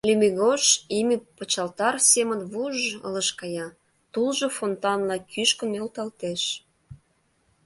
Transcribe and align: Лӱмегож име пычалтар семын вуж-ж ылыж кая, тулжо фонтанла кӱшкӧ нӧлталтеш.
Лӱмегож 0.07 0.63
име 0.99 1.17
пычалтар 1.37 1.95
семын 2.11 2.39
вуж-ж 2.51 2.85
ылыж 3.07 3.29
кая, 3.39 3.67
тулжо 4.13 4.47
фонтанла 4.57 5.17
кӱшкӧ 5.31 5.65
нӧлталтеш. 5.71 6.43